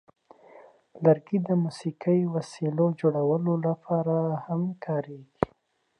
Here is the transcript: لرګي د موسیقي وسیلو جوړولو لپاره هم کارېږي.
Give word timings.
لرګي 1.03 1.37
د 1.47 1.49
موسیقي 1.63 2.19
وسیلو 2.35 2.85
جوړولو 3.01 3.53
لپاره 3.67 4.15
هم 4.45 4.61
کارېږي. 4.85 5.37